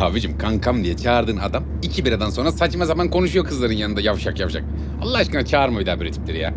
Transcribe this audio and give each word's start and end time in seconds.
Abicim 0.00 0.38
kankam 0.38 0.84
diye 0.84 0.96
çağırdığın 0.96 1.36
adam 1.36 1.64
iki 1.82 2.04
biradan 2.04 2.30
sonra 2.30 2.52
saçma 2.52 2.86
sapan 2.86 3.10
konuşuyor 3.10 3.44
kızların 3.44 3.72
yanında 3.72 4.00
yavşak 4.00 4.40
yavşak. 4.40 4.64
Allah 5.02 5.18
aşkına 5.18 5.44
çağırma 5.44 5.80
bir 5.80 5.86
daha 5.86 6.00
böyle 6.00 6.10
tipleri 6.10 6.38
ya. 6.38 6.54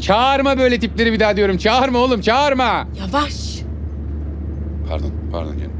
Çağırma 0.00 0.58
böyle 0.58 0.78
tipleri 0.78 1.12
bir 1.12 1.20
daha 1.20 1.36
diyorum. 1.36 1.56
Çağırma 1.56 1.98
oğlum 1.98 2.20
çağırma. 2.20 2.88
Yavaş. 2.98 3.60
Pardon 4.88 5.12
pardon 5.32 5.58
canım. 5.58 5.72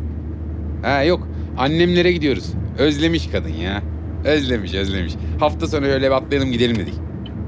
Ha 0.82 1.03
yok 1.03 1.29
annemlere 1.59 2.13
gidiyoruz. 2.13 2.53
Özlemiş 2.79 3.27
kadın 3.32 3.53
ya. 3.54 3.82
Özlemiş 4.25 4.75
özlemiş. 4.75 5.13
Hafta 5.41 5.67
sonu 5.67 5.86
öyle 5.86 6.07
bir 6.07 6.17
atlayalım 6.17 6.53
gidelim 6.53 6.77
dedik. 6.79 6.95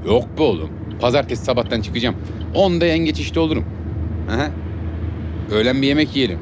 Yok 0.07 0.37
be 0.37 0.41
oğlum. 0.41 0.69
Pazartesi 1.01 1.45
sabahtan 1.45 1.81
çıkacağım. 1.81 2.15
Onda 2.55 2.85
yengeç 2.85 3.19
işte 3.19 3.39
olurum. 3.39 3.65
Aha. 4.31 4.47
Öğlen 5.51 5.81
bir 5.81 5.87
yemek 5.87 6.15
yiyelim. 6.15 6.39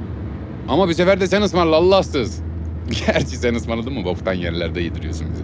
Ama 0.70 0.90
bir 0.90 0.94
sefer 0.94 1.20
de 1.22 1.28
sen 1.28 1.42
ısmarla 1.42 1.76
Allahsız. 1.76 2.42
Gerçi 3.08 3.38
sen 3.38 3.56
ısmarladın 3.56 3.94
mı 3.94 4.06
boktan 4.06 4.34
yerlerde 4.34 4.82
yediriyorsun 4.82 5.28
bizi. 5.32 5.44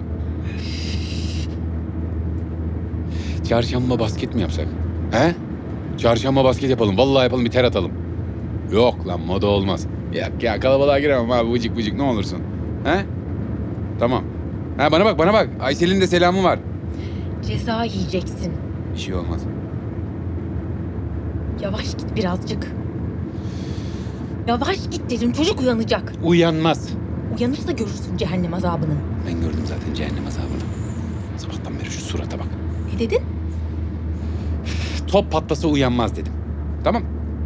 Çarşamba 3.50 4.00
basket 4.00 4.36
mi 4.36 4.42
yapsak? 4.42 4.66
He? 5.12 5.36
Çarşamba 5.98 6.44
basket 6.44 6.70
yapalım. 6.70 6.98
Vallahi 6.98 7.24
yapalım 7.24 7.46
bir 7.46 7.52
ter 7.52 7.64
atalım. 7.64 7.92
Yok 8.74 9.08
lan 9.08 9.20
moda 9.20 9.48
olmaz. 9.48 9.88
Ya, 10.14 10.30
ya 10.42 10.60
kalabalığa 10.60 11.00
giremem 11.00 11.32
abi 11.32 11.52
vıcık 11.52 11.78
vıcık 11.78 11.94
ne 11.96 12.04
olursun. 12.04 12.40
He? 12.84 13.06
Tamam. 14.00 14.24
Ha 14.78 14.92
bana 14.92 15.06
bak 15.06 15.20
bana 15.20 15.34
bak. 15.34 15.50
Aysel'in 15.62 16.02
de 16.02 16.08
selamı 16.08 16.44
var. 16.44 16.60
Ceza 17.48 17.84
yiyeceksin. 17.84 18.54
Bir 18.94 19.00
şey 19.00 19.14
olmaz. 19.16 19.42
Yavaş 21.62 21.86
git 21.86 22.16
birazcık. 22.16 22.72
Yavaş 24.48 24.78
git 24.92 25.10
dedim 25.10 25.34
çocuk 25.34 25.62
uyanacak. 25.62 26.14
Uyanmaz. 26.24 26.90
Uyanırsa 27.38 27.72
görürsün 27.72 28.18
cehennem 28.18 28.54
azabını. 28.54 28.96
Ben 29.28 29.42
gördüm 29.42 29.64
zaten 29.66 29.94
cehennem 29.94 30.28
azabını. 30.28 30.62
Sabahtan 31.38 31.80
beri 31.80 31.92
şu 31.92 32.02
surata 32.02 32.40
bak. 32.40 32.48
Ne 32.94 33.00
dedin? 33.00 33.22
Top 35.08 35.32
patlasa 35.32 35.68
uyanmaz 35.68 36.16
dedim. 36.16 36.34
Tamam. 36.84 37.04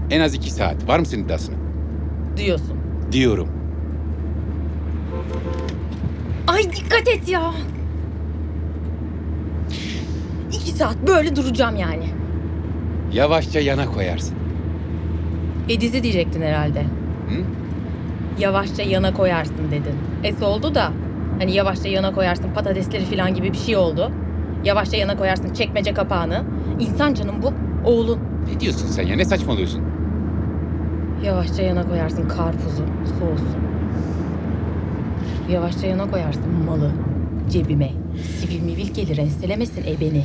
En 0.09 0.21
az 0.21 0.33
iki 0.33 0.51
saat. 0.51 0.87
Var 0.87 0.99
mısın 0.99 1.17
iddiasına? 1.19 1.55
Diyorsun. 2.37 2.77
Diyorum. 3.11 3.47
Ay 6.47 6.63
dikkat 6.63 7.07
et 7.07 7.27
ya. 7.29 7.53
İki 10.51 10.71
saat 10.71 11.07
böyle 11.07 11.35
duracağım 11.35 11.75
yani. 11.75 12.09
Yavaşça 13.13 13.59
yana 13.59 13.85
koyarsın. 13.85 14.40
Ediz'i 15.71 16.03
diyecektin 16.03 16.41
herhalde. 16.41 16.81
Hı? 16.81 17.43
Yavaşça 18.39 18.83
yana 18.83 19.13
koyarsın 19.13 19.71
dedin. 19.71 19.95
Es 20.23 20.41
oldu 20.41 20.75
da 20.75 20.91
hani 21.39 21.51
yavaşça 21.55 21.89
yana 21.89 22.13
koyarsın 22.13 22.53
patatesleri 22.55 23.05
falan 23.05 23.33
gibi 23.33 23.53
bir 23.53 23.57
şey 23.57 23.77
oldu. 23.77 24.11
Yavaşça 24.65 24.97
yana 24.97 25.17
koyarsın 25.17 25.53
çekmece 25.53 25.93
kapağını. 25.93 26.43
İnsan 26.79 27.13
canım 27.13 27.35
bu 27.41 27.53
oğlun. 27.89 28.19
Ne 28.53 28.59
diyorsun 28.59 28.87
sen 28.87 29.03
ya? 29.03 29.15
Ne 29.15 29.25
saçmalıyorsun? 29.25 29.81
Yavaşça 31.23 31.61
yana 31.61 31.87
koyarsın 31.87 32.27
karpuzu 32.27 32.83
soğusun. 33.19 33.61
Yavaşça 35.49 35.87
yana 35.87 36.11
koyarsın 36.11 36.63
malı 36.65 36.91
cebime. 37.49 37.89
Sivil 38.39 38.61
mivil 38.61 38.87
gelir 38.87 39.17
enselemesin 39.17 39.83
ebeni. 39.83 40.23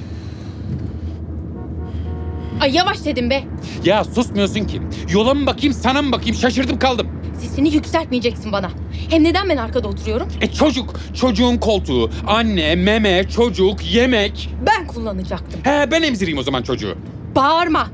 Ay 2.60 2.74
yavaş 2.74 3.04
dedim 3.04 3.30
be. 3.30 3.44
Ya 3.84 4.04
susmuyorsun 4.04 4.64
ki. 4.64 4.80
Yola 5.12 5.34
mı 5.34 5.46
bakayım 5.46 5.72
sana 5.74 6.02
mı 6.02 6.12
bakayım 6.12 6.34
şaşırdım 6.36 6.78
kaldım. 6.78 7.08
Sesini 7.40 7.74
yükseltmeyeceksin 7.74 8.52
bana. 8.52 8.70
Hem 9.11 9.24
neden 9.24 9.48
ben 9.48 9.56
arkada 9.56 9.89
oturuyorum? 9.89 10.28
E 10.40 10.52
çocuk, 10.52 10.95
çocuğun 11.14 11.56
koltuğu, 11.56 12.11
anne, 12.27 12.74
meme, 12.74 13.24
çocuk, 13.28 13.95
yemek. 13.95 14.48
Ben 14.66 14.86
kullanacaktım. 14.86 15.61
He 15.64 15.90
ben 15.90 16.02
emzireyim 16.02 16.39
o 16.39 16.42
zaman 16.42 16.62
çocuğu. 16.62 16.95
Bağırma. 17.36 17.86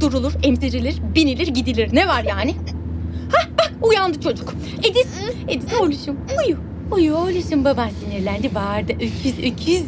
Durulur, 0.00 0.32
emzirilir, 0.42 0.96
binilir, 1.14 1.46
gidilir. 1.46 1.90
Ne 1.92 2.08
var 2.08 2.24
yani? 2.24 2.54
Hah 3.32 3.48
bak 3.58 3.72
uyandı 3.82 4.20
çocuk. 4.20 4.54
Edis, 4.78 5.06
Edis 5.48 5.74
oğluşum 5.80 6.16
uyu. 6.46 6.56
Uyu 6.90 7.14
oğluşum 7.14 7.64
baban 7.64 7.88
sinirlendi 7.88 8.54
bağırdı. 8.54 8.92
Öküz, 8.92 9.38
öküz, 9.38 9.82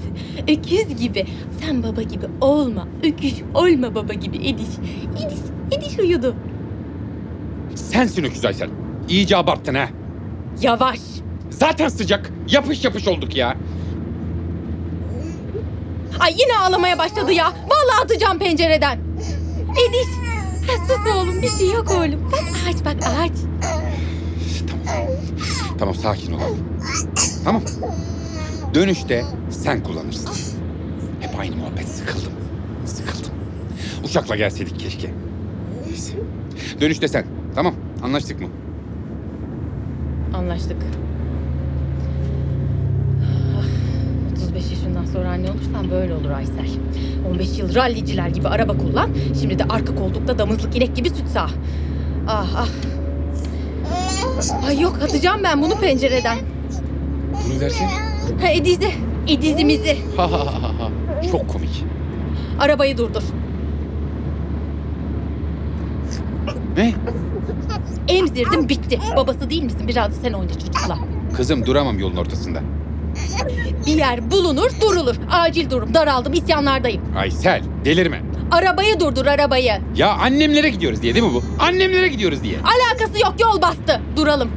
öküz 0.48 0.96
gibi. 1.02 1.26
Sen 1.60 1.82
baba 1.82 2.02
gibi 2.02 2.26
olma. 2.40 2.88
Öküz 3.02 3.34
olma 3.54 3.94
baba 3.94 4.12
gibi 4.12 4.36
Edis. 4.36 4.78
Edis, 5.26 5.40
Edis 5.70 5.98
uyudu. 5.98 6.34
Sensin 7.74 8.24
öküz 8.24 8.44
Aysel. 8.44 8.68
İyice 9.08 9.36
abarttın 9.36 9.74
ha. 9.74 9.88
Yavaş. 10.60 10.98
Zaten 11.50 11.88
sıcak. 11.88 12.30
Yapış 12.48 12.84
yapış 12.84 13.08
olduk 13.08 13.36
ya. 13.36 13.56
Ay 16.20 16.32
yine 16.38 16.56
ağlamaya 16.58 16.98
başladı 16.98 17.32
ya. 17.32 17.46
Vallahi 17.46 18.04
atacağım 18.04 18.38
pencereden. 18.38 18.98
Edis. 19.72 20.08
Ha, 20.66 20.86
sus 20.88 21.14
oğlum 21.16 21.42
bir 21.42 21.48
şey 21.48 21.70
yok 21.70 21.90
oğlum. 21.90 22.30
Bak 22.32 22.44
ağaç 22.68 22.84
bak 22.84 22.96
ağaç. 23.06 23.32
Tamam. 24.86 25.06
Tamam 25.82 25.94
sakin 25.94 26.32
ol. 26.32 26.38
Tamam. 27.44 27.62
Dönüşte 28.74 29.24
sen 29.50 29.82
kullanırsın. 29.82 30.30
Hep 31.20 31.38
aynı 31.38 31.56
muhabbet 31.56 31.88
sıkıldım. 31.88 32.32
Sıkıldım. 32.84 33.32
Uçakla 34.04 34.36
gelseydik 34.36 34.80
keşke. 34.80 35.10
Neyse. 35.86 36.14
Dönüşte 36.80 37.08
sen. 37.08 37.24
Tamam. 37.54 37.74
Anlaştık 38.02 38.40
mı? 38.40 38.48
Anlaştık. 40.34 40.76
Ah, 43.58 43.64
35 44.36 44.70
yaşından 44.70 45.04
sonra 45.04 45.28
anne 45.30 45.50
olursan 45.50 45.90
böyle 45.90 46.14
olur 46.14 46.30
Aysel. 46.30 46.68
15 47.30 47.58
yıl 47.58 47.74
ralliciler 47.74 48.28
gibi 48.28 48.48
araba 48.48 48.78
kullan. 48.78 49.10
Şimdi 49.40 49.58
de 49.58 49.64
arka 49.64 49.94
koltukta 49.94 50.38
damızlık 50.38 50.76
inek 50.76 50.96
gibi 50.96 51.10
süt 51.10 51.28
sağ. 51.28 51.50
Ah 52.28 52.48
ah. 52.56 52.68
Ay 54.66 54.80
yok 54.80 54.98
atacağım 55.02 55.40
ben 55.44 55.62
bunu 55.62 55.74
pencereden. 55.74 56.38
Bunu 57.50 57.60
derken? 57.60 57.88
Ha 58.40 58.48
Ediz'i. 58.48 58.90
Ediz'imizi. 59.28 59.98
Ha 60.16 60.32
ha 60.32 60.38
ha 60.38 60.62
ha. 60.78 60.88
Çok 61.30 61.48
komik. 61.48 61.84
Arabayı 62.60 62.98
durdur. 62.98 63.22
Ne? 66.76 66.94
Emzirdim 68.08 68.68
bitti. 68.68 69.00
Babası 69.16 69.50
değil 69.50 69.62
misin? 69.62 69.88
Biraz 69.88 70.10
da 70.10 70.14
sen 70.22 70.32
oyna 70.32 70.52
çocukla. 70.52 70.98
Kızım 71.36 71.66
duramam 71.66 71.98
yolun 71.98 72.16
ortasında. 72.16 72.60
Bir 73.86 73.96
yer 73.96 74.30
bulunur 74.30 74.70
durulur. 74.80 75.16
Acil 75.30 75.70
durum. 75.70 75.94
Daraldım 75.94 76.32
isyanlardayım. 76.32 77.02
Aysel 77.16 77.62
delirme. 77.84 78.22
Arabayı 78.50 79.00
durdur 79.00 79.26
arabayı. 79.26 79.72
Ya 79.96 80.08
annemlere 80.12 80.68
gidiyoruz 80.68 81.02
diye 81.02 81.14
değil 81.14 81.26
mi 81.26 81.32
bu? 81.34 81.42
Annemlere 81.58 82.08
gidiyoruz 82.08 82.42
diye. 82.42 82.56
Alakası 82.58 83.20
yok 83.22 83.34
yol 83.40 83.62
bastı. 83.62 84.00
Duralım. 84.16 84.50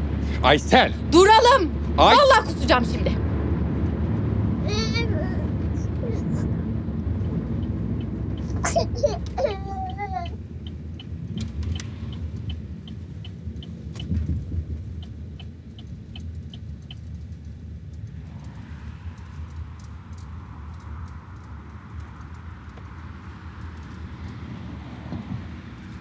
Aysel. 0.43 0.91
Duralım. 1.11 1.71
Ay. 1.97 2.15
Vallahi 2.17 2.53
kusacağım 2.53 2.85
şimdi. 2.93 3.11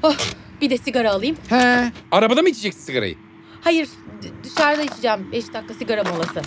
Oh, 0.06 0.16
bir 0.60 0.70
de 0.70 0.78
sigara 0.78 1.10
alayım. 1.10 1.36
He. 1.48 1.92
Arabada 2.12 2.42
mı 2.42 2.48
içeceksin 2.48 2.80
sigarayı? 2.80 3.16
Hayır, 3.60 3.88
d- 4.22 4.44
dışarıda 4.44 4.82
içeceğim. 4.82 5.32
5 5.32 5.52
dakika 5.54 5.74
sigara 5.74 6.04
molası. 6.04 6.42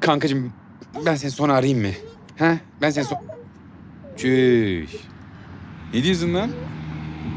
Kankacığım 0.00 0.52
ben 1.06 1.14
seni 1.14 1.30
sonra 1.30 1.54
arayayım 1.54 1.80
mı? 1.82 1.92
He? 2.36 2.58
Ben 2.80 2.90
seni 2.90 3.04
son... 3.04 3.18
Çüş. 4.16 4.90
Ne 5.94 6.02
diyorsun 6.04 6.34
lan? 6.34 6.50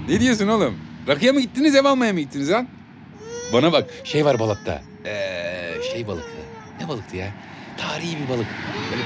Ne 0.10 0.20
diyorsun 0.20 0.48
oğlum? 0.48 0.76
Rakıya 1.08 1.34
mı 1.34 1.42
gittiniz 1.42 1.76
ev 1.76 1.86
almaya 1.86 2.14
mı 2.14 2.20
gittiniz 2.20 2.52
lan? 2.52 2.68
Bana 3.54 3.72
bak 3.72 3.90
şey 4.04 4.26
var 4.26 4.40
balıkta. 4.40 4.82
Ee, 5.06 5.74
şey 5.92 6.08
balıktı. 6.08 6.38
Ne 6.82 6.88
balıktı 6.88 7.18
ya? 7.18 7.34
Tarihi 7.78 8.18
bir 8.24 8.30
balık. 8.30 8.48
Böyle 8.92 9.04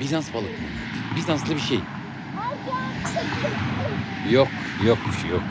Bizans 0.00 0.34
balık 0.34 0.50
mı? 0.50 0.66
Bizanslı 1.16 1.54
bir 1.54 1.60
şey. 1.60 1.80
Yok, 4.30 4.48
yok, 4.86 4.98
yok. 5.30 5.42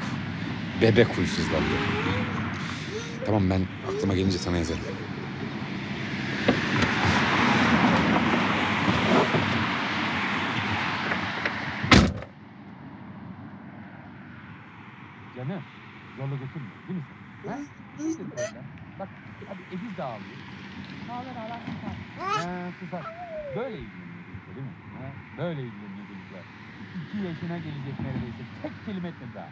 Bebek 0.81 1.17
huysuzlandı. 1.17 1.75
Tamam 3.25 3.49
ben 3.49 3.61
aklıma 3.95 4.15
gelince 4.15 4.37
sana 4.37 4.57
yazarım. 4.57 4.81
Canım, 15.35 15.63
yola 16.19 16.31
götürme 16.31 16.69
değil 16.87 16.99
mi 16.99 17.05
İyidir 18.13 18.31
böyle. 18.37 18.61
Bak 18.99 19.09
hadi 19.47 19.61
Ediz 19.75 19.97
de 19.97 20.03
ağlıyor. 20.03 20.37
Ağlar 21.11 21.35
ağlar 21.35 21.59
susar. 21.65 21.95
Ha 22.19 22.71
susar. 22.79 23.05
Böyle 23.55 23.77
ilgileniyor 23.79 24.23
çocuklar 24.25 24.55
değil 24.55 24.67
mi? 24.67 24.73
Ha? 24.99 25.07
Böyle 25.37 25.61
ilgileniyor 25.63 26.07
çocuklar. 26.07 26.43
İki 26.99 27.17
yaşına 27.17 27.57
gelecek 27.57 27.99
neredeyse. 27.99 28.43
Tek 28.61 28.85
kelime 28.85 29.07
etmedi 29.07 29.33
daha. 29.35 29.49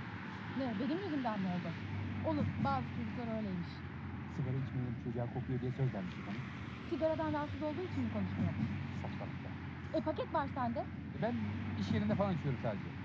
Ne 0.58 0.66
benim 0.80 1.00
yüzümden 1.06 1.40
mi 1.40 1.48
oldu? 1.48 1.70
Olur 2.30 2.46
bazı 2.66 2.86
çocuklar 2.98 3.28
öyleymiş. 3.38 3.72
Sigara 4.36 4.58
içmeyelim 4.64 4.96
çocuğa 5.04 5.26
kokuyor 5.34 5.62
diye 5.62 5.72
söz 5.72 5.94
vermiştik 5.94 6.26
hani. 6.28 6.42
Sigaradan 6.90 7.34
rahatsız 7.34 7.62
olduğu 7.64 7.86
için 7.92 8.04
mi 8.04 8.12
konuşmuyor? 8.16 8.54
Saçmalık 9.02 9.40
ya. 9.46 9.52
E 9.98 10.02
paket 10.08 10.34
var 10.34 10.48
sende. 10.56 10.86
Ben 11.22 11.34
iş 11.82 11.92
yerinde 11.94 12.16
falan 12.16 12.34
içiyorum 12.38 12.60
sadece. 12.64 13.01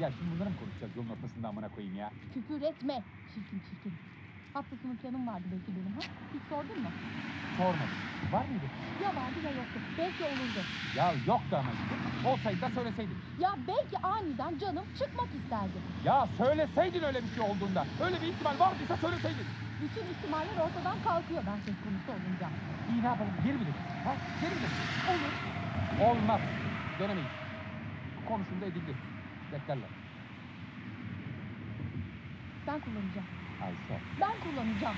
Ya 0.00 0.10
şimdi 0.18 0.30
bunları 0.30 0.50
mı 0.50 0.56
konuşacağız 0.56 0.96
yolun 0.96 1.08
ortasında 1.08 1.48
amına 1.48 1.68
koyayım 1.68 1.96
ya? 1.96 2.10
Küfür 2.34 2.62
etme. 2.62 3.02
Çirkin 3.34 3.58
çirkin. 3.70 3.92
Hafta 4.54 4.76
sonu 4.76 4.96
planım 4.96 5.26
vardı 5.26 5.44
belki 5.52 5.70
benim 5.76 5.92
ha? 5.96 6.00
Hiç 6.34 6.42
sordun 6.48 6.82
mu? 6.82 6.88
Sormadım. 7.56 7.98
Var 8.32 8.44
mıydı? 8.50 8.66
Ya 9.04 9.08
vardı 9.08 9.38
ya 9.44 9.50
yoktu. 9.50 9.78
Belki 9.98 10.22
olurdu. 10.24 10.60
Ya 10.96 11.06
yoktu 11.26 11.56
ama 11.60 11.70
işte. 11.78 11.94
Olsaydı 12.28 12.60
da 12.60 12.70
söyleseydin. 12.70 13.16
Ya 13.40 13.50
belki 13.68 13.96
aniden 13.98 14.58
canım 14.58 14.84
çıkmak 14.98 15.28
isterdi. 15.38 15.78
Ya 16.04 16.28
söyleseydin 16.38 17.02
öyle 17.02 17.22
bir 17.22 17.30
şey 17.34 17.42
olduğunda. 17.50 17.84
Öyle 18.04 18.16
bir 18.22 18.26
ihtimal 18.26 18.58
vardıysa 18.58 18.96
söyleseydin. 18.96 19.46
Bütün 19.82 20.04
ihtimaller 20.14 20.56
ortadan 20.66 20.96
kalkıyor 21.04 21.42
ben 21.46 21.58
söz 21.66 21.78
konusu 21.84 22.08
olunca. 22.16 22.46
İyi 22.90 23.02
ne 23.02 23.06
yapalım? 23.06 23.32
Geri 23.44 23.52
mi 23.58 23.60
dönelim? 23.60 23.84
Ha? 24.06 24.12
Geri 24.40 24.54
mi 24.54 24.60
dönelim? 24.64 24.88
Olur. 25.12 25.32
Olmaz. 26.08 26.40
Dönemeyiz. 27.00 27.32
Konuşuldu 28.28 28.64
edildi. 28.64 29.13
Beklerler. 29.54 29.88
Ben 32.66 32.80
kullanacağım. 32.80 33.26
Ayşe. 33.62 34.00
Ben 34.20 34.32
kullanacağım. 34.40 34.96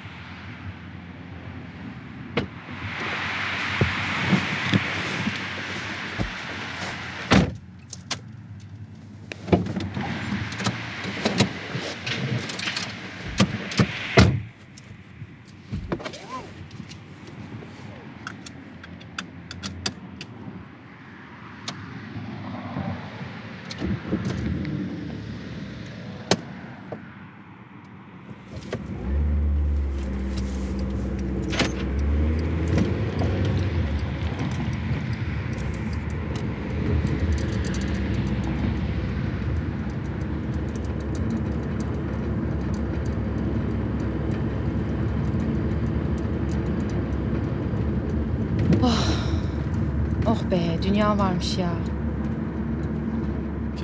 Oh 50.26 50.50
be 50.50 50.82
dünya 50.82 51.18
varmış 51.18 51.58
ya. 51.58 51.95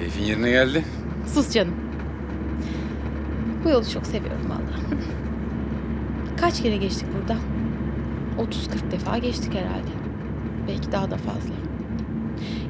Keyfin 0.03 0.25
yerine 0.25 0.51
geldi. 0.51 0.85
Sus 1.35 1.53
canım. 1.55 1.75
Bu 3.65 3.69
yolu 3.69 3.89
çok 3.89 4.07
seviyorum 4.07 4.47
vallahi. 4.49 5.01
Kaç 6.41 6.63
kere 6.63 6.77
geçtik 6.77 7.07
burada? 7.21 7.39
30-40 8.51 8.91
defa 8.91 9.19
geçtik 9.19 9.55
herhalde. 9.55 9.91
Belki 10.69 10.93
daha 10.93 11.11
da 11.11 11.17
fazla. 11.17 11.55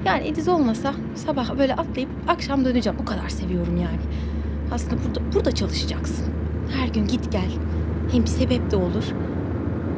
Yani 0.04 0.26
Ediz 0.28 0.48
olmasa 0.48 0.94
sabah 1.14 1.58
böyle 1.58 1.74
atlayıp 1.74 2.10
akşam 2.28 2.64
döneceğim. 2.64 2.98
O 3.02 3.04
kadar 3.04 3.28
seviyorum 3.28 3.76
yani. 3.76 4.00
Aslında 4.72 4.96
burada, 5.06 5.32
burada 5.34 5.52
çalışacaksın. 5.54 6.26
Her 6.78 6.88
gün 6.88 7.06
git 7.06 7.32
gel. 7.32 7.50
Hem 8.12 8.22
bir 8.22 8.28
sebep 8.28 8.70
de 8.70 8.76
olur. 8.76 9.04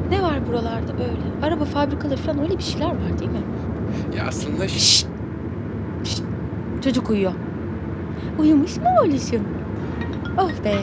Ne 0.09 0.21
var 0.21 0.47
buralarda 0.47 0.93
böyle? 0.93 1.45
Araba 1.47 1.65
fabrikaları 1.65 2.17
falan 2.17 2.39
öyle 2.39 2.57
bir 2.57 2.63
şeyler 2.63 2.89
var 2.89 3.19
değil 3.19 3.31
mi? 3.31 3.43
Ya 4.17 4.23
aslında! 4.27 4.67
Şşt! 4.67 5.14
Çocuk 6.85 7.09
uyuyor. 7.09 7.31
Uyumuş 8.39 8.77
mu 8.77 8.83
oğluşum? 9.01 9.41
Oh 10.37 10.51
be. 10.65 10.75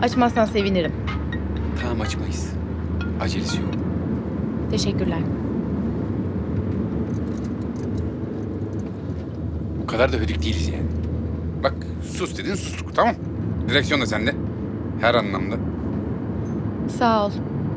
Açmazsan 0.00 0.44
sevinirim. 0.44 0.92
tamam 1.82 2.00
açmayız. 2.00 2.52
Acelesi 3.20 3.60
yok. 3.62 3.70
Teşekkürler. 4.70 5.18
O 9.84 9.86
kadar 9.86 10.12
da 10.12 10.16
hödük 10.16 10.42
değiliz 10.42 10.68
yani. 10.68 10.86
Bak 11.62 11.74
sus 12.02 12.38
dedin 12.38 12.54
sustuk 12.54 12.94
tamam. 12.94 13.14
Direksiyon 13.68 14.00
da 14.00 14.06
sende. 14.06 14.34
Her 15.00 15.14
anlamda. 15.14 15.56
Sağ 16.98 17.26
ol. 17.26 17.30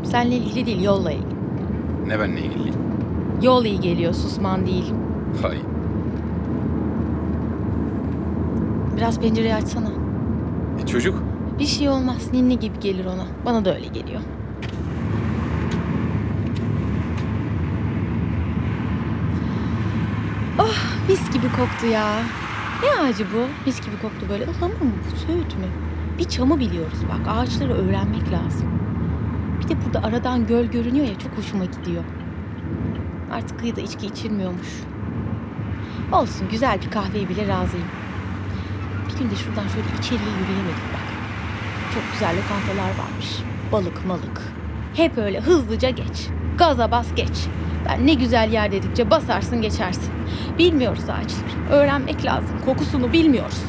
Seninle 0.04 0.36
ilgili 0.36 0.66
değil, 0.66 0.84
yolla 0.84 1.12
ilgili. 1.12 1.30
Ne 2.08 2.20
benle 2.20 2.40
ilgili. 2.40 2.72
Yol 3.42 3.66
iyi 3.66 3.80
geliyor, 3.80 4.14
susman 4.14 4.66
değil. 4.66 4.94
Hay. 5.42 5.58
Biraz 8.98 9.20
pencereyi 9.20 9.56
açsana. 9.56 9.90
E, 10.84 10.86
çocuk. 10.86 11.24
Bir 11.60 11.66
şey 11.66 11.90
olmaz, 11.90 12.34
ninni 12.34 12.60
gibi 12.60 12.80
gelir 12.80 13.06
ona. 13.06 13.26
Bana 13.46 13.66
da 13.66 13.76
öyle 13.76 13.88
geliyor. 13.88 14.22
Oh, 20.60 20.76
mis 21.10 21.32
gibi 21.34 21.48
koktu 21.48 21.86
ya. 21.86 22.20
Ne 22.84 23.02
ağacı 23.02 23.26
bu? 23.34 23.66
Mis 23.66 23.82
gibi 23.86 24.02
koktu 24.02 24.26
böyle. 24.30 24.44
Ihlamur 24.44 24.74
mu 24.82 24.92
bu? 25.12 25.18
Söğüt 25.18 25.58
mü? 25.58 25.66
Bir 26.18 26.24
çamı 26.24 26.60
biliyoruz 26.60 27.00
bak. 27.10 27.28
Ağaçları 27.28 27.74
öğrenmek 27.74 28.32
lazım. 28.32 28.68
Bir 29.60 29.68
de 29.70 29.74
burada 29.86 30.08
aradan 30.08 30.48
göl 30.48 30.66
görünüyor 30.66 31.08
ya 31.08 31.20
çok 31.20 31.38
hoşuma 31.38 31.66
gidiyor. 31.66 32.04
Artık 33.32 33.60
kıyıda 33.60 33.82
içki 33.82 34.08
içilmiyormuş. 34.08 34.68
Olsun 36.12 36.50
güzel 36.52 36.82
bir 36.82 36.92
kahveye 36.92 37.30
bile 37.30 37.48
razıyım. 37.48 37.86
Bir 39.08 39.20
gün 39.20 39.32
de 39.32 39.36
şuradan 39.36 39.68
şöyle 39.68 39.88
içeriye 40.00 40.30
yürüyemedik 40.42 40.84
bak. 40.94 41.02
Çok 41.94 42.04
güzel 42.14 42.30
lokantalar 42.38 42.90
varmış. 43.04 43.38
Balık 43.72 44.06
malık. 44.06 44.42
Hep 44.96 45.18
öyle 45.18 45.40
hızlıca 45.40 45.90
geç. 45.90 46.28
Gaza 46.58 46.92
bas 46.92 47.08
geç. 47.16 47.48
Ben 47.86 48.08
ne 48.08 48.14
güzel 48.14 48.52
yer 48.52 48.72
dedikçe 48.72 49.12
basarsın 49.12 49.62
geçersin. 49.62 50.12
Bilmiyoruz 50.58 51.04
ağaçları. 51.04 51.70
Öğrenmek 51.72 52.26
lazım. 52.26 52.56
Kokusunu 52.66 53.14
bilmiyoruz. 53.14 53.62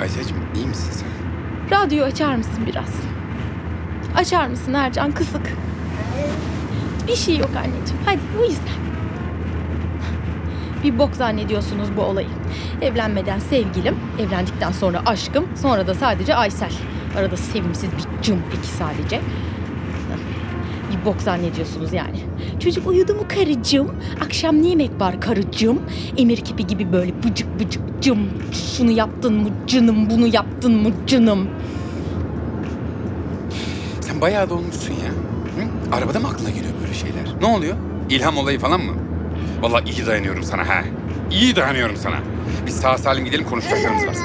Ayşe'cim 0.00 0.36
iyi 0.56 0.66
misin 0.66 0.92
sen? 0.92 1.08
Radyo 1.78 2.04
açar 2.04 2.36
mısın 2.36 2.66
biraz? 2.66 2.94
Açar 4.16 4.46
mısın 4.46 4.74
Ercan 4.74 5.12
kısık? 5.12 5.52
Bir 7.08 7.16
şey 7.16 7.36
yok 7.38 7.50
anneciğim. 7.56 8.02
Hadi 8.06 8.18
uyu 8.40 8.50
sen. 8.52 8.85
Bir 10.86 10.98
bok 10.98 11.14
zannediyorsunuz 11.14 11.88
bu 11.96 12.02
olayı. 12.02 12.28
Evlenmeden 12.82 13.38
sevgilim, 13.38 13.96
evlendikten 14.18 14.72
sonra 14.72 15.02
aşkım, 15.06 15.46
sonra 15.62 15.86
da 15.86 15.94
sadece 15.94 16.34
Aysel. 16.34 16.72
Arada 17.18 17.36
sevimsiz 17.36 17.90
bir 17.92 18.22
cım 18.22 18.38
peki 18.50 18.66
sadece. 18.66 19.20
Bir 20.92 21.04
bok 21.04 21.20
zannediyorsunuz 21.20 21.92
yani. 21.92 22.20
Çocuk 22.60 22.86
uyudu 22.86 23.14
mu 23.14 23.22
karıcığım? 23.28 23.90
Akşam 24.24 24.62
ne 24.62 24.68
yemek 24.68 25.00
var 25.00 25.20
karıcığım? 25.20 25.80
Emir 26.16 26.36
kipi 26.36 26.66
gibi 26.66 26.92
böyle 26.92 27.22
bıcık 27.22 27.60
bıcık 27.60 27.82
cım. 28.00 28.18
Şunu 28.76 28.90
yaptın 28.90 29.34
mı 29.34 29.48
canım, 29.66 30.10
bunu 30.10 30.26
yaptın 30.26 30.72
mı 30.82 30.90
canım? 31.06 31.48
Sen 34.00 34.20
bayağı 34.20 34.50
dolmuşsun 34.50 34.92
ya. 34.92 35.10
Hı? 35.10 35.96
Arabada 35.96 36.20
mı 36.20 36.28
aklına 36.28 36.50
geliyor 36.50 36.72
böyle 36.82 36.94
şeyler? 36.94 37.40
Ne 37.40 37.46
oluyor? 37.46 37.76
İlham 38.10 38.36
olayı 38.36 38.58
falan 38.58 38.80
mı? 38.80 38.92
Vallahi 39.60 39.90
iyi 39.90 40.06
dayanıyorum 40.06 40.42
sana 40.42 40.68
ha. 40.68 40.82
İyi 41.30 41.56
dayanıyorum 41.56 41.96
sana. 41.96 42.16
Biz 42.66 42.76
sağ 42.80 42.98
salim 42.98 43.24
gidelim 43.24 43.44
konuşacaklarımız 43.44 44.06
var. 44.06 44.16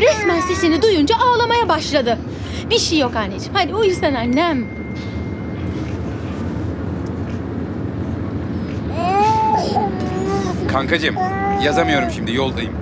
Resmen 0.00 0.40
sesini 0.40 0.82
duyunca 0.82 1.16
ağlamaya 1.16 1.68
başladı. 1.68 2.18
Bir 2.70 2.78
şey 2.78 2.98
yok 2.98 3.16
anneciğim. 3.16 3.54
Hadi 3.54 3.74
uyu 3.74 3.94
sen 3.94 4.14
annem. 4.14 4.64
Kankacığım 10.72 11.14
yazamıyorum 11.62 12.10
şimdi 12.10 12.34
yoldayım. 12.34 12.72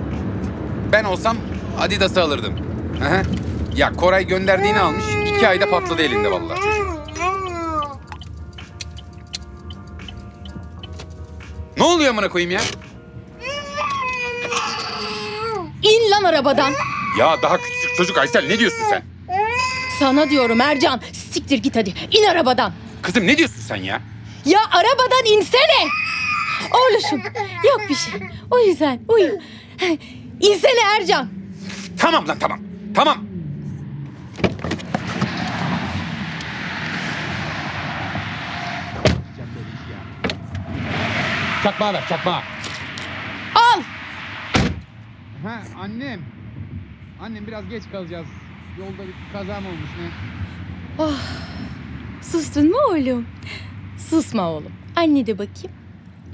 Ben 0.91 1.03
olsam 1.03 1.37
Adidas'ı 1.79 2.21
alırdım. 2.21 2.53
Aha. 3.07 3.21
Ya 3.75 3.93
Koray 3.93 4.27
gönderdiğini 4.27 4.79
almış. 4.79 5.03
iki 5.35 5.47
ayda 5.47 5.69
patladı 5.69 6.01
elinde 6.01 6.31
vallahi 6.31 6.59
oluyor 11.85 12.09
amına 12.09 12.29
koyayım 12.29 12.51
ya? 12.51 12.61
İn 15.83 16.11
lan 16.11 16.23
arabadan. 16.23 16.73
Ya 17.19 17.41
daha 17.41 17.57
küçük 17.57 17.95
çocuk 17.97 18.17
Aysel 18.17 18.47
ne 18.47 18.59
diyorsun 18.59 18.83
sen? 18.89 19.03
Sana 19.99 20.29
diyorum 20.29 20.61
Ercan. 20.61 21.01
Siktir 21.31 21.57
git 21.57 21.75
hadi. 21.75 21.93
İn 22.11 22.23
arabadan. 22.25 22.73
Kızım 23.01 23.27
ne 23.27 23.37
diyorsun 23.37 23.61
sen 23.67 23.75
ya? 23.75 24.01
Ya 24.45 24.59
arabadan 24.71 25.25
insene. 25.25 25.89
Oğluşum 26.71 27.21
yok 27.65 27.81
bir 27.89 27.95
şey. 27.95 28.13
O 28.51 28.59
yüzden 28.59 28.99
uyu. 29.07 29.31
İnsene 30.39 30.79
Ercan. 30.99 31.29
Tamam 31.99 32.27
lan 32.27 32.39
tamam. 32.39 32.59
Tamam. 32.95 33.17
Gideceğim 39.03 39.49
böyle 39.55 39.69
iş 39.69 39.91
ya. 39.91 39.99
Çakmağı 41.65 41.93
ver 41.93 42.03
çakmağı. 42.09 42.39
Al. 43.55 43.81
Ha 45.43 45.61
annem. 45.81 46.19
Annem 47.21 47.47
biraz 47.47 47.69
geç 47.69 47.83
kalacağız. 47.91 48.27
Yolda 48.79 49.07
bir 49.07 49.33
kaza 49.33 49.61
mı 49.61 49.67
olmuş 49.67 49.89
ne? 49.99 50.09
Sustun 52.21 52.69
mu 52.69 52.77
oğlum? 52.89 53.25
Susma 53.97 54.49
oğlum. 54.49 54.71
Anne 54.95 55.27
de 55.27 55.33
bakayım. 55.33 55.71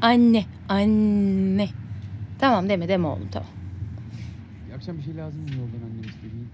Anne, 0.02 0.46
anne. 0.70 1.70
Tamam 2.40 2.70
deme 2.70 2.88
deme 2.88 3.08
oğlum 3.08 3.30
tamam. 3.32 3.50
Bir 4.70 4.76
akşam 4.76 4.98
bir 4.98 5.04
şey 5.04 5.18
lazım 5.18 5.42
mı 5.42 5.50
yoldan 5.50 5.88
annem 5.88 6.10
istediğin? 6.10 6.50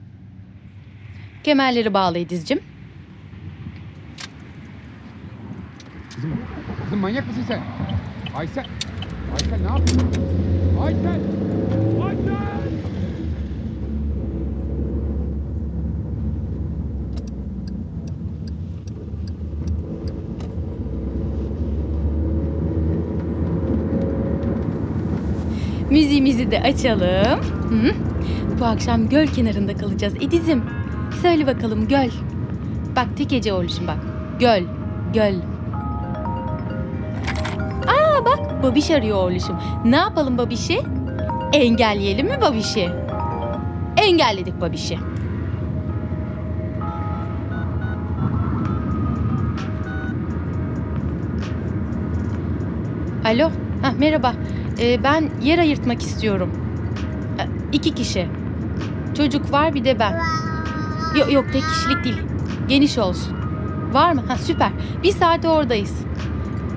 Kemerleri 1.43 1.93
bağla 1.93 2.17
Ediz'cim. 2.17 2.59
Kızım, 6.15 6.37
kızım 6.83 6.99
manyak 6.99 7.27
mısın 7.27 7.43
sen? 7.47 7.61
Aysel. 8.37 8.65
Aysel 9.33 9.57
ne 9.57 9.67
yapıyorsun? 9.67 10.11
Aysel. 10.81 11.19
Müziğimizi 25.91 26.51
de 26.51 26.61
açalım. 26.61 27.39
Hı? 27.69 27.93
Bu 28.59 28.65
akşam 28.65 29.09
göl 29.09 29.27
kenarında 29.27 29.77
kalacağız 29.77 30.13
Ediz'im. 30.15 30.63
Söyle 31.21 31.47
bakalım 31.47 31.87
göl. 31.87 32.09
Bak 32.95 33.07
tek 33.17 33.33
ece 33.33 33.53
oğluşum 33.53 33.87
bak. 33.87 33.97
Göl, 34.39 34.63
göl. 35.13 35.56
Babiş 38.67 38.91
arıyor 38.91 39.17
oğluşum. 39.17 39.55
Ne 39.85 39.95
yapalım 39.95 40.37
babişi? 40.37 40.81
Engelleyelim 41.53 42.27
mi 42.27 42.41
babişi? 42.41 42.89
Engelledik 43.97 44.61
babişi. 44.61 44.99
Alo, 53.25 53.49
ha, 53.81 53.93
merhaba. 53.99 54.33
Ee, 54.79 55.03
ben 55.03 55.29
yer 55.41 55.59
ayırtmak 55.59 56.01
istiyorum. 56.01 56.49
Ha, 57.37 57.45
İki 57.71 57.95
kişi. 57.95 58.27
Çocuk 59.17 59.51
var 59.51 59.73
bir 59.73 59.85
de 59.85 59.99
ben. 59.99 60.19
Yok 61.19 61.33
yok 61.33 61.45
tek 61.53 61.63
kişilik 61.63 62.03
değil. 62.03 62.21
Geniş 62.67 62.97
olsun. 62.97 63.37
Var 63.93 64.11
mı? 64.13 64.21
Ha 64.27 64.37
süper. 64.37 64.69
Bir 65.03 65.11
saate 65.11 65.49
oradayız. 65.49 66.01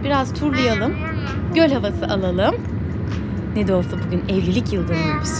Biraz 0.04 0.34
turlayalım. 0.34 1.09
Göl 1.54 1.70
havası 1.70 2.06
alalım. 2.06 2.54
Ne 3.56 3.68
de 3.68 3.74
olsa 3.74 3.90
bugün 4.06 4.22
evlilik 4.28 4.72
yıl 4.72 4.88
dönümümüz. 4.88 5.30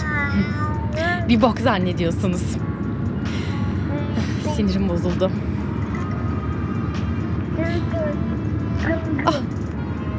bir 1.29 1.43
bok 1.43 1.61
zannediyorsunuz. 1.61 2.43
Sinirim 4.57 4.89
bozuldu. 4.89 5.31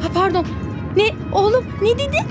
Ha 0.01 0.10
pardon. 0.13 0.45
Ne 0.98 1.10
oğlum 1.31 1.65
ne 1.81 1.89
dedin? 2.00 2.25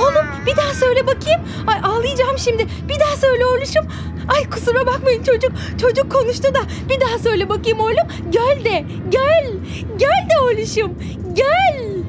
Oğlum 0.00 0.26
bir 0.46 0.56
daha 0.56 0.74
söyle 0.74 1.06
bakayım. 1.06 1.40
Ay 1.66 1.78
ağlayacağım 1.82 2.38
şimdi. 2.38 2.66
Bir 2.88 3.00
daha 3.00 3.16
söyle 3.16 3.46
oğluşum. 3.46 3.86
Ay 4.28 4.50
kusura 4.50 4.86
bakmayın 4.86 5.22
çocuk. 5.22 5.52
Çocuk 5.80 6.12
konuştu 6.12 6.54
da. 6.54 6.60
Bir 6.88 7.00
daha 7.00 7.18
söyle 7.18 7.48
bakayım 7.48 7.80
oğlum. 7.80 8.32
Göl 8.32 8.64
de. 8.64 8.84
Göl. 9.12 9.52
Göl 9.98 10.30
de 10.30 10.40
oğluşum. 10.42 10.92
Göl. 11.36 12.02